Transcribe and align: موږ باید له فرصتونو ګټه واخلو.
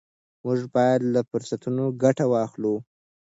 موږ 0.43 0.59
باید 0.75 1.01
له 1.13 1.21
فرصتونو 1.29 1.83
ګټه 2.03 2.25
واخلو. 2.31 2.75